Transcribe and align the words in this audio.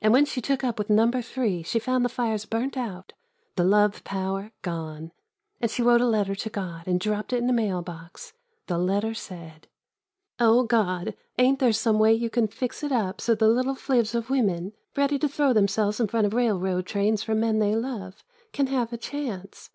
And 0.00 0.14
when 0.14 0.24
she 0.24 0.40
took 0.40 0.64
up 0.64 0.78
with 0.78 0.88
Number 0.88 1.20
Three 1.20 1.62
she 1.62 1.78
found 1.78 2.06
the 2.06 2.08
fires 2.08 2.46
burnt 2.46 2.74
out, 2.74 3.12
the 3.56 3.64
love 3.64 4.02
power, 4.02 4.50
gone. 4.62 5.12
And 5.60 5.70
she 5.70 5.82
wrote 5.82 6.00
a 6.00 6.06
letter 6.06 6.34
to 6.34 6.48
God 6.48 6.86
and 6.86 6.98
dropped 6.98 7.34
it 7.34 7.42
in 7.42 7.50
a 7.50 7.52
mail 7.52 7.82
box. 7.82 8.32
The 8.66 8.78
letter 8.78 9.12
said: 9.12 9.68
God, 10.38 11.14
ain't 11.38 11.58
there 11.58 11.74
some 11.74 11.98
way 11.98 12.14
you 12.14 12.30
can 12.30 12.48
fix 12.48 12.82
it 12.82 12.92
up 12.92 13.20
so 13.20 13.34
the 13.34 13.46
little 13.48 13.74
fiivs 13.74 14.14
of 14.14 14.30
women, 14.30 14.72
ready 14.96 15.18
to 15.18 15.28
throw 15.28 15.52
themselves 15.52 16.00
in 16.00 16.08
front 16.08 16.26
of 16.26 16.32
railroad 16.32 16.86
trains 16.86 17.22
for 17.22 17.34
men 17.34 17.58
they 17.58 17.76
love, 17.76 18.24
can 18.54 18.68
have 18.68 18.90
a 18.90 18.96
chance? 18.96 19.68